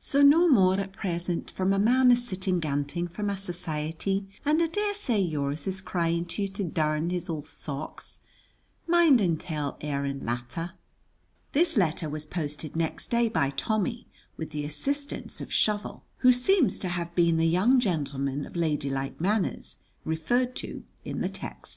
[0.00, 4.60] So no more at present, for my man is sitting ganting for my society, and
[4.60, 8.20] I daresay yours is crying to you to darn his old socks.
[8.88, 10.72] Mind and tell Aaron Latta."
[11.52, 16.80] This letter was posted next day by Tommy, with the assistance of Shovel, who seems
[16.80, 21.62] to have been the young gentleman of ladylike manners referred to in the text.